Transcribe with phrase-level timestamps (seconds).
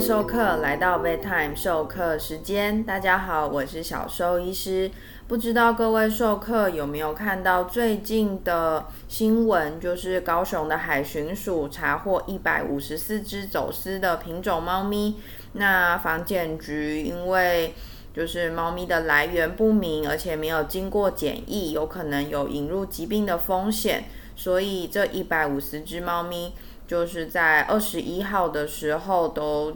[0.00, 4.90] 授课来到 Vet Time 授课时间，大家好，我是小兽医师。
[5.28, 15.16] 不知道各位授课有没有看到最近的新闻，就是高雄的海巡署查获一百五十四只走私的品种猫咪。
[15.52, 17.74] 那防检局因为
[18.14, 24.04] 就是猫咪的来源不明，而且没有经过检疫，有可能有引入疾病的风险，
[24.34, 26.54] 所以这一百五十只猫咪。
[26.88, 29.72] 就是在二十一号的时候都，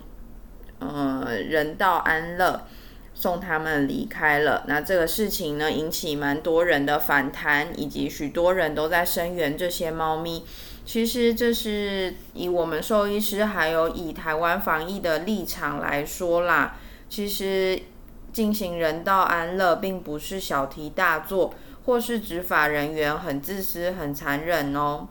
[0.81, 2.67] 呃，人道安乐，
[3.15, 4.65] 送他们离开了。
[4.67, 10.45] 那这个事情呢，引起蛮多人的反弹，以及许多人都在声援这些猫咪。
[10.85, 16.77] 其实这是以我们兽医师还有以台湾防疫的立场来说啦，
[17.09, 17.81] 其实
[18.33, 21.55] 进行人道安乐并不是小题大做，
[21.87, 25.09] 或是执法人员很自私、很残忍哦。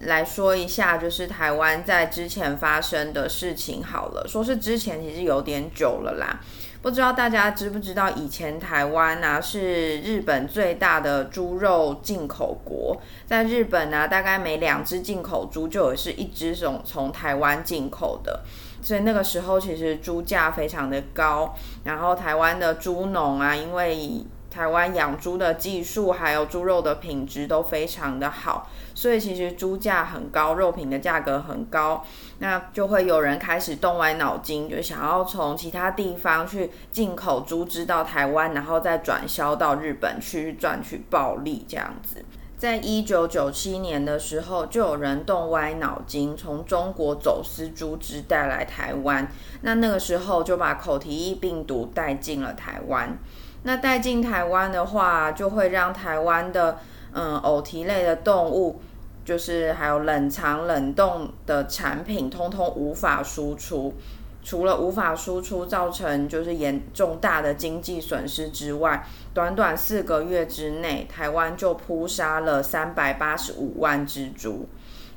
[0.00, 4.26] 来说一下，就是台湾在之前发生的事情好了。
[4.28, 6.40] 说是之前，其实有点久了啦。
[6.82, 13.00] 不知道大家知不知道，以前台湾呢是日本最大的猪肉进口国。
[13.24, 18.42] 在日本呢，大概每两只进口猪就有是一只从从台湾进口的。
[18.82, 21.54] 所以那个时候其实猪价非常的高。
[21.84, 24.22] 然后台湾的猪农啊，因为
[24.54, 32.04] 台湾养猪的技术还有猪肉的品质都非常的好，所以其实猪价很高，肉品的价格很高，
[32.38, 42.24] 那就会有人开始动歪脑筋，就想要从其他地方去进口猪只到台湾，然后再转销到日本去赚取暴利这样子。
[42.56, 49.28] 在一九九七年的时候，就有人动歪脑筋，从中国走私猪只带来台湾，
[49.62, 53.18] 那那个时候就把口蹄疫病毒带进了台湾。
[53.66, 56.78] 那带进台湾的话，就会让台湾的
[57.12, 58.80] 嗯偶蹄类的动物，
[59.24, 63.94] 就是还有冷藏冷冻的产品，通通无法输出。
[64.42, 74.68] 除了无法输出，造成就是严重大的经济损失之外，短短四个月之内，台湾就扑杀了三百八十五万只猪。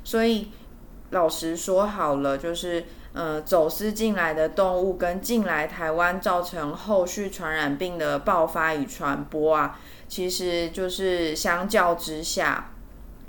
[0.02, 0.48] 所以
[1.10, 2.84] 老实说好了，就是。
[3.14, 12.70] 呃，走私进来的动物跟进来台湾造成后续传染病的爆发与传播啊，其实就是相较之下，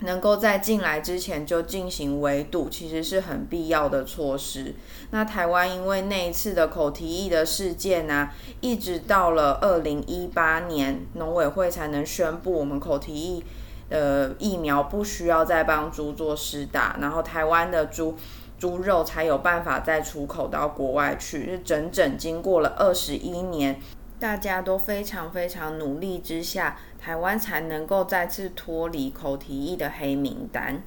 [0.00, 4.74] 能够在进来之前就进行围堵，其实是很必要的措施。
[5.10, 8.28] 那台湾因为那一次的口蹄疫的事件呢，
[8.60, 13.42] 一直到了二零一八年，农委会才能宣布我们口蹄疫
[13.88, 18.14] 的疫苗不需要再帮猪做施打，然后台湾的猪。
[18.60, 23.80] 猪肉才有办法再出口到国外去，是整整经过了二十一年，
[24.18, 30.82] 大家都非常非常努力之下，台湾才能够再次脱离口蹄疫的黑名单。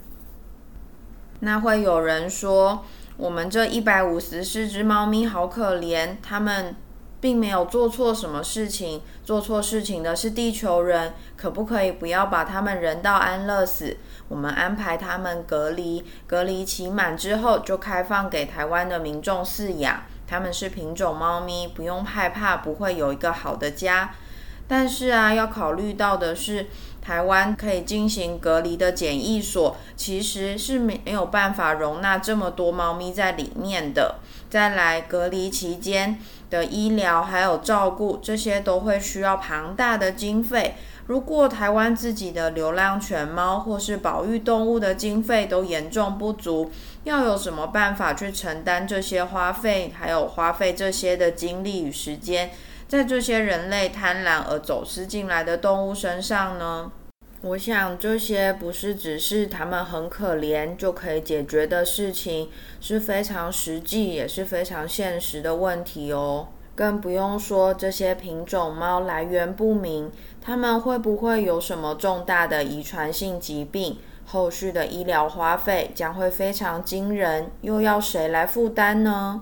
[1.39, 2.85] 那会有人说，
[3.17, 6.75] 我们这一百五十四只猫咪好可怜，它们。
[7.23, 13.95] 并没有做错什么事情，做错事情的是地球人，可不可以不要把他们人道安乐死？
[14.27, 20.01] 我们安排他们隔离，隔离期满之后就开放给台湾的民众饲养。
[20.27, 24.13] 他们是品种猫咪，不用害怕不会有一个好的家。
[24.67, 26.67] 但是啊，要考虑到的是，
[27.03, 34.15] 台湾可以进行隔离的检疫所，其实是没有办法容纳这么多猫咪在里面的。
[34.49, 36.17] 再来，隔离期间。
[36.49, 40.75] 的医疗还有照顾，这些都会需要庞大的经费。
[41.07, 46.71] 如果台湾自己的流浪犬猫或是保育动物的经费都严重不足，
[47.05, 52.51] 要有什么办法去承担这些花费，还有花费这些的精力与时间，
[52.93, 56.91] 在这些人类贪婪而走私进来的动物身上呢？
[57.41, 66.49] 我想这些不是只是他们很可怜就可以解决的事情，是非常实际也是非常现实的问题哦。
[66.75, 73.97] 更不用说这些品种猫来源不明，它们会不会有什么重大的遗传性疾病？
[74.27, 79.41] 后续的医疗花费将会非常惊人，又要谁来负担呢？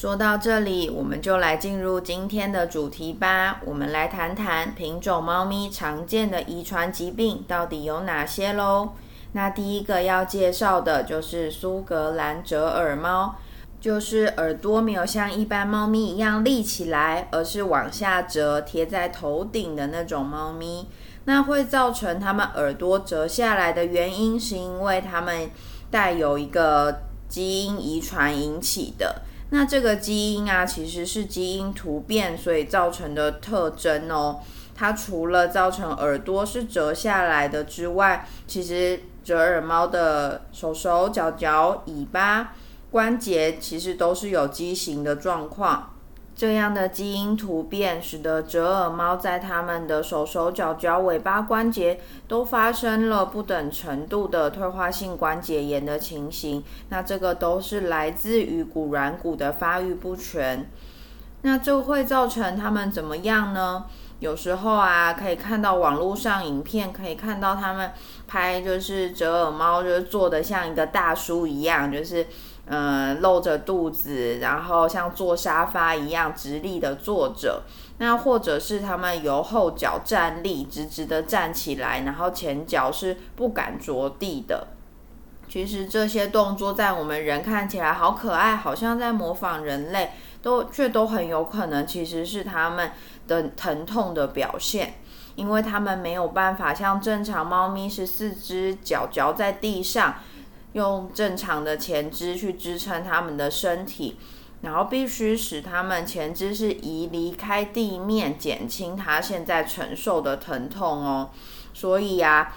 [0.00, 3.60] 说到这里，我们就来进入今天的主题吧。
[3.66, 8.92] 我们来谈谈品种猫咪常见的遗传疾病到底有哪些喽。
[9.32, 13.34] 那第一个要介绍的就是苏格兰折耳猫，
[13.78, 20.88] 就是耳朵没有像一般猫咪一样立起来，而是往下折贴在头顶的那种猫咪。
[21.26, 25.50] 那会造成它们耳朵折下来的原因，是因为它们
[25.90, 29.24] 带有一个基因遗传引起的。
[29.50, 34.40] 那这个基因啊，其实是基因突变所以造成的特征哦。
[34.74, 42.54] 它除了造成耳朵是折下来的之外，其实折耳猫的手手脚脚、尾巴
[42.90, 45.89] 关节其实都是有畸形的状况。
[46.40, 56.64] 这样的基因突变使得折耳猫在它们的手手脚脚、尾巴关节都发生了不等程度的退化性关节炎的情形。
[56.88, 60.66] 那这个都是来自于骨软骨的发育不全。
[61.42, 63.84] 那这会造成它们怎么样呢？
[64.20, 67.92] 有时候啊，可以看到网络上影片，可以看到他们
[68.26, 72.26] 拍就是折耳猫，就是做的像一个大叔一样，就是。
[72.72, 77.64] 嗯，露着肚子，然后像坐沙发一样直立的坐着，
[77.98, 84.68] 那或者是他们由后脚站立，直直的站起来，然后前脚是不敢着地的。
[85.48, 92.92] 其实这些动作在我们人看起来好可爱，好像在模仿人类，都却都很有可能其实是他们
[93.26, 94.94] 的疼痛的表现，
[95.34, 100.14] 因为他们没有办法像正常猫咪是四只脚脚在地上。
[100.74, 104.16] 用正常的前肢去支撑他们的身体，
[104.62, 111.30] 然后必须使他们前肢是移离开地面，减轻它现在承受的疼痛哦。
[111.74, 112.54] 所以呀，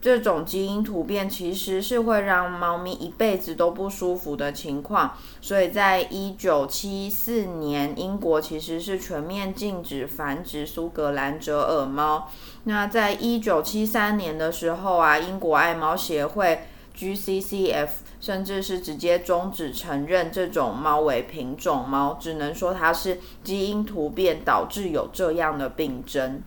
[0.00, 5.14] 这种基因突变其实是会让猫咪一辈子都不舒服的情况。
[5.42, 12.30] 所以在一九七四年，英国其实是全面禁止繁殖苏格兰折耳猫。
[12.64, 16.66] 那在一九七三年的时候啊，英国爱猫协会。
[16.96, 17.88] GCCF
[18.20, 26.42] 甚至是直接终止承认这种猫为品种猫，只能说它是基因突变导致有这样的病症。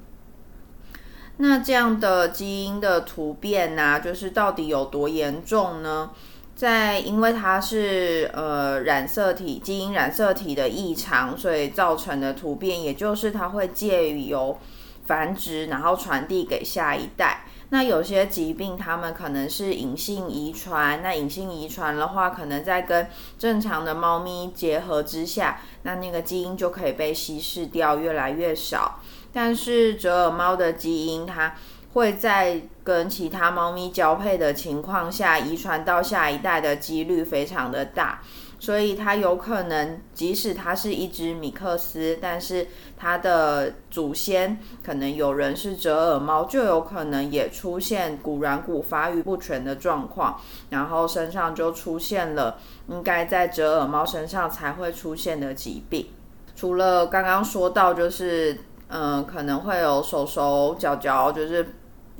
[1.38, 6.12] 那这样的基因的突变呢，就是到底有多严重呢？
[6.56, 14.60] 在因为它是呃染色体基因染色体的异常，所以造成的突变，也就是它会借由
[15.06, 17.46] 繁殖，然后传递给下一代。
[17.74, 21.02] 那有些疾病，它们可能是隐性遗传。
[21.02, 23.08] 那隐性遗传的话，可能在跟
[23.40, 29.00] 正常的猫咪结合之下，那那个基因就可以被稀释掉，越来越少。
[29.34, 31.56] 但是折耳猫的基因，它
[31.94, 38.22] 会在跟其他猫咪交配的情况下，遗传到下一代的几率非常的大。
[38.60, 42.66] 所以它有可能，即使它是一只米克斯，但是
[42.98, 50.40] 它的祖先可能有人是折耳猫，就有可能也出现骨软骨发育不全的状况，
[50.70, 52.58] 然后身上就出现了
[52.88, 56.08] 应该在折耳猫身上才会出现的疾病。
[56.56, 58.58] 除了刚刚说到，就是
[58.88, 61.68] 嗯，可能会有手手脚脚就是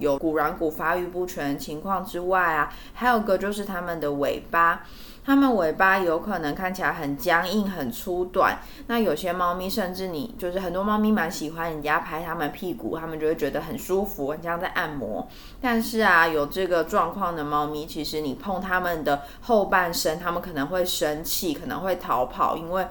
[0.04, 4.84] 有骨软骨发育不全情况之外啊，还有个就是它们的尾巴。
[5.26, 8.58] 它们尾巴有可能看起来很僵硬、很粗短。
[8.88, 15.26] 那有些猫咪甚至你就是很多猫咪蛮喜欢人家拍它们屁股，它们就会觉得很舒服，很像在按摩。
[15.62, 22.86] 但是啊，有这个状况的猫咪，其实你碰它们的后半身，它们可能会生气，可能会逃跑，因为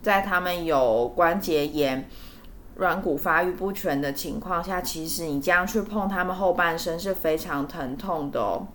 [0.00, 2.08] 在它们有关节炎、
[2.76, 8.66] 软骨发育不全的情况下，其实你这样去碰它们后半身是非常疼痛的哦。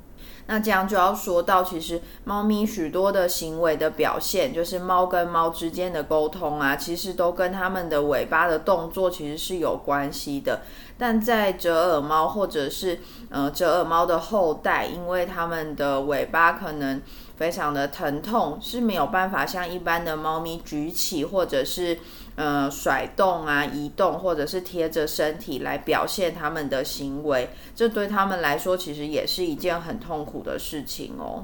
[0.47, 10.61] 那这样就要说到，其实猫咪许多的行为的表现，就是猫跟猫之间的沟通啊，其实都跟它们的尾巴的动作其实是有关系的。
[10.97, 12.99] 但在折耳猫或者是
[13.29, 16.99] 呃折耳猫的后代，因为它们的尾巴可能
[17.39, 21.97] 非常的疼痛，是没有办法像一般的猫咪举起或者是。
[22.35, 31.43] 呃，甩动啊，移动，或者是贴着身体来表现他们的行为，这对他们来说其实也是一件很痛苦的事情哦。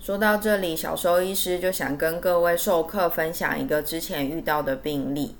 [0.00, 5.36] 说到这里，小兽医师就想跟各位授课分享一个之前遇到的病例。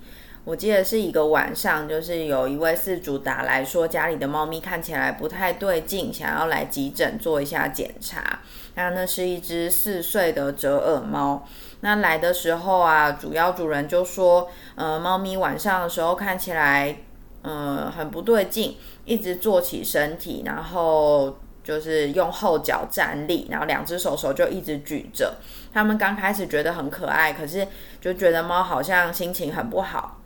[0.46, 8.38] 我记得是一个晚上，就是有一位饲主打来说，家里的猫咪看起来不太对劲，想要来急诊做一下检查。
[8.76, 11.44] 那那是一只四岁的折耳猫。
[11.80, 16.96] 那来的时候啊，主要主人就说，呃，猫咪晚上的时候看起来，
[17.42, 25.38] 呃，很不对劲，一直坐起身体，然后就是用后脚站立，然后两只手手就一直举着。
[25.74, 27.66] 他们刚开始觉得很可爱，可是
[28.00, 30.20] 就觉得猫好像心情很不好，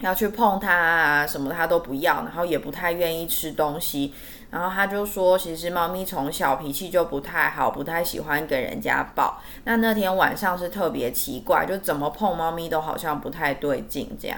[0.00, 4.12] 要去碰它啊什么它都不要，然后也不太愿意吃东西。
[4.50, 9.40] 然后他就说，其实猫咪从小脾气就不太好，不太喜欢给人家抱。
[9.62, 14.36] 那那天晚上是特别奇怪，就怎么碰猫咪都好像不太对劲这样。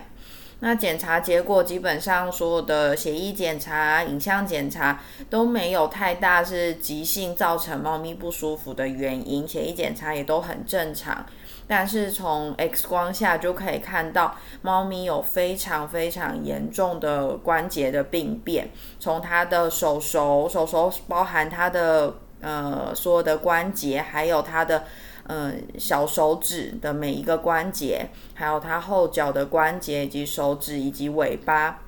[0.64, 11.26] 那检查结果基本上所有的血液检查、影像检查都没有太大是急性造成猫咪不舒服的原因，血液检查也都很正常。
[11.66, 24.84] 但是从 X 光下就可以看到，猫咪有非常非常严重的关节的病变，从它的手手手手包含它的呃所有的关节，还有它的
[25.28, 31.80] 嗯小手指的每一个关节，还有它后脚的关节以及手指以及尾巴，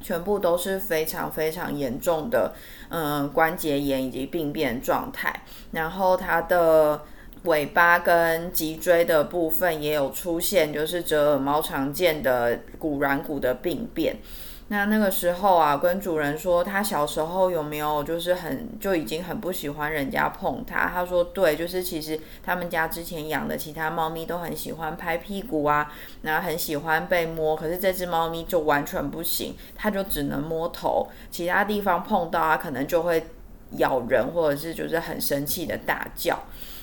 [0.00, 2.54] 全部都是非常非常严重的
[2.88, 5.44] 嗯关节炎以及病变状态。
[5.72, 7.02] 然后它的
[7.44, 14.16] 尾巴跟脊椎的部分也有出现，就是折耳猫常见的骨软骨的病变。
[14.72, 20.88] 那那个时候啊，跟主人说他小时候有没有就是很就已经很不喜欢人家碰它。
[20.88, 33.26] 他说对，就是其实他们家之前养的其他猫咪都很喜欢拍屁股啊，然后很喜欢被摸，可是这只猫咪就完全不行，它就只能摸头，其他地方碰到啊可能就会
[33.78, 36.38] 咬人，或者是就是很生气的大叫。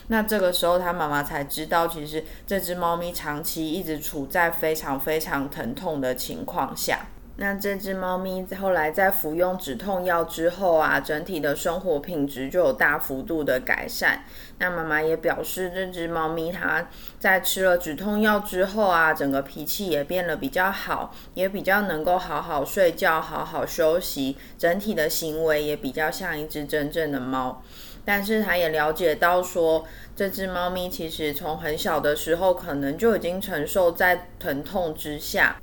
[0.09, 7.07] 那这个时候，他妈妈才知道，其实这只猫咪长期一直处在非常非常疼痛的情况下。
[7.39, 14.23] 那这只猫咪后来在服用止痛药之后啊，整体的生活品质就有大幅度的改善。
[14.57, 16.87] 那妈妈也表示，这只猫咪它
[17.19, 27.61] 在吃了止痛药之后啊，整个脾气也变得比较好，也比较能够好好睡觉、好好休息，整体的行为也比较像一只真正的猫。
[28.03, 35.57] 但是他也了解到说，这只猫咪其实从很小的时候可能就已经承受在疼痛之下。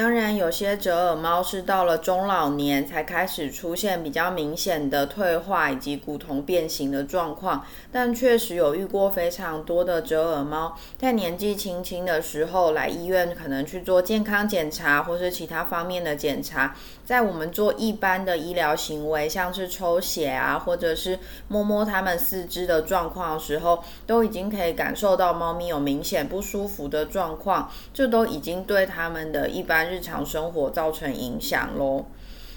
[0.00, 16.74] 当然，有些折耳猫是到了中老年才开始出现比较明显的退化以及骨头变形的状况，但确实有遇过非常多的折耳猫在年纪轻轻的时候来医院，可能去做健康检查或是其他方面的检查。
[17.04, 32.06] 在我们做一般的医疗行为，像是抽血啊，或者是摸摸它们四肢的状况的时候，都已经可以感受到猫咪有明显不舒服的状况，这都已经对它们的一般日常生活造成影响喽。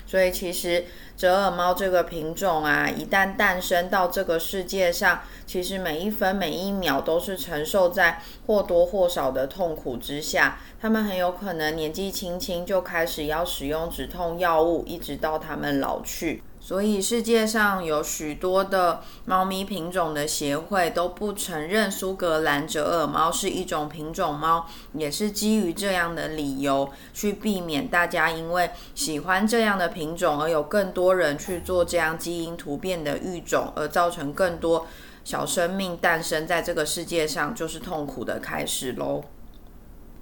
[0.05, 0.85] 所以其实
[1.17, 10.59] 折耳猫这个品种啊，一旦诞生到这个世界上，其实每一分每一秒都是承受在或多或少的痛苦之下。
[10.79, 16.43] 它们很有可能年纪轻轻就开始要使用止痛药物，一直到它们老去。
[16.65, 34.87] 所以世界上有许多的猫咪品种的协会都不承认苏格兰折耳猫是一种品种猫，也是基于这样的理由，去避免大家因为喜欢这样的品种而有更多人去做这样基因突变的育种，而造成更多
[35.25, 39.21] 小生命诞生在这个世界上，就是痛苦的开始喽。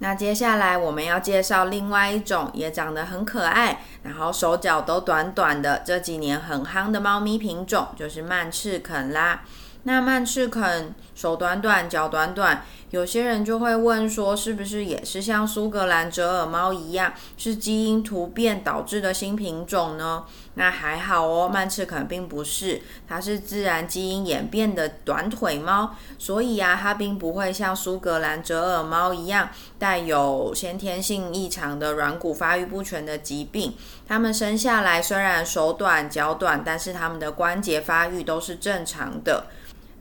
[0.04, 9.44] 那接下来我们要介绍另外一种也长得很可爱，然后手脚都短短的，这几年很夯的猫咪品种，就是曼赤肯啦。
[9.84, 12.64] 那曼赤肯手短短，脚短短。
[12.90, 20.24] 有些人就会问说，是不是也是像苏格兰折耳猫一样，是基因突变导致的新品种呢？
[20.56, 33.74] 那还好哦，曼赤肯并不是，它是自然基因演变的短腿猫，所以啊，它并不会像苏格兰折耳猫一样带有先天性异常的软骨发育不全的疾病。
[34.06, 39.46] 它们生下来虽然手短脚短，但是它们的关节发育都是正常的。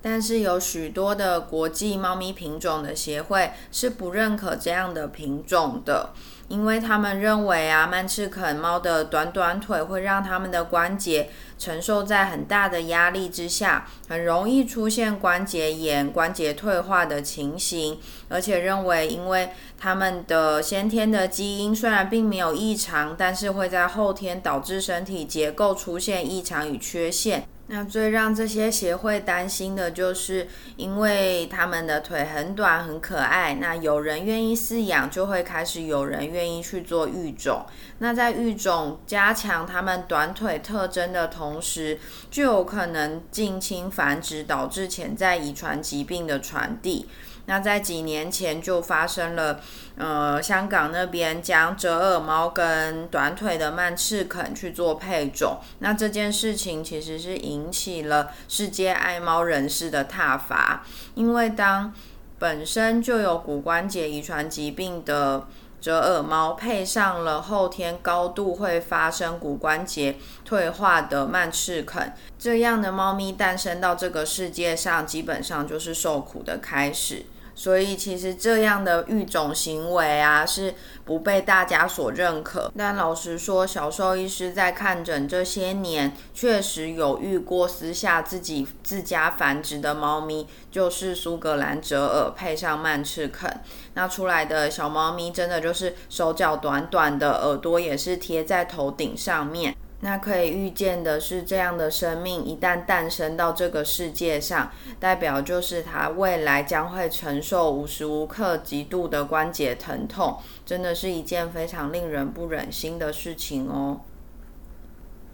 [0.02, 6.14] 但是有许多的国际猫咪品种的协会是不认可这样的品种的，
[6.50, 27.46] 因为他们认为啊，曼赤肯猫的短短腿会让它们的关节承受在很大的压力之下，很容易出现关节炎、关节退化的情形，而且认为因为它们的先天的基因虽然并没有异常，但是会在后天导致身体结构出现异常与缺陷。
[27.72, 37.64] 那最让这些协会担心的就是，因为他们的腿很短很可爱，那有人愿意饲养，就会开始有人愿意去做育种。
[37.98, 47.06] 那在育种加强他们短腿特征的同时，就有可能近亲繁殖，导致潜在遗传疾病的传递。
[47.46, 49.60] 那在几年前就发生了，
[49.96, 61.92] 呃，香港那边将折耳猫跟短腿的曼赤肯去做配种，那这件事情其实是引起了世界爱猫人士的挞伐，因为当
[62.38, 65.46] 本身就有骨关节遗传疾病的
[65.80, 77.24] 折耳猫配上了后天高度会发生骨关节退化的曼赤肯，这样的猫咪诞生到这个世界上，基本上就是受苦的开始。
[77.60, 80.74] 所以其实这样的育种行为啊，是
[81.04, 82.72] 不被大家所认可。
[82.74, 93.60] 但老实说，小兽医师在看诊这些年，确实有遇过私下自己自家繁殖的猫咪，就是苏格兰折耳配上曼赤肯，
[93.92, 99.76] 那出来的小猫咪真的就是手脚短短的，耳朵也是贴在头顶上面。
[100.02, 114.00] 那可以预见的是，这样的生命一旦诞生到这个世界上，代表就是他未来将会承受无时无刻极度的关节疼痛，真的是一件非常令人不忍心的事情哦。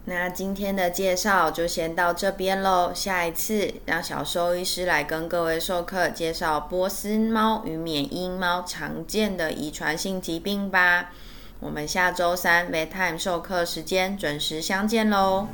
[0.03, 11.11] 那今天的介绍就先到这边喽，下一次让小兽医师来跟各位授课介绍波斯猫与缅因猫常见的遗传性疾病吧。
[11.59, 15.47] 我们下周三 Bedtime 授课时间准时相见喽。